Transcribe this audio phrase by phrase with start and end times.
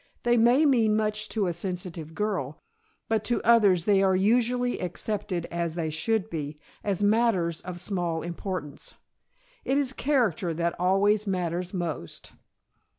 [0.23, 2.59] They may mean much to a sensitive girl,
[3.07, 8.23] but to others they are usually accepted as they should be, as matters of small
[8.23, 8.95] importance.
[9.63, 12.33] It is character that always matters most.